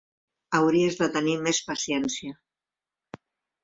Hauries 0.59 0.97
de 1.03 1.11
tenir 1.19 1.37
més 1.45 1.61
paciència. 1.69 2.37